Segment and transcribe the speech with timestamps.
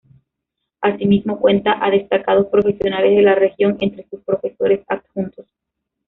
[0.81, 5.45] Asimismo, cuenta a destacados profesionales de la región entre sus profesores adjuntos.